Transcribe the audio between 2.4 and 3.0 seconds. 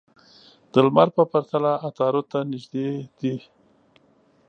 نژدې